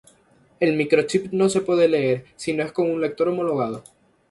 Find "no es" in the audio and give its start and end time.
2.53-2.71